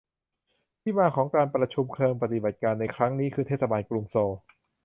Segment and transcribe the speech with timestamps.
[0.81, 4.33] ที่มาของการประชุมเชิงปฏิบัติการในครั้งนี้คือ เทศบาลกรุงโซล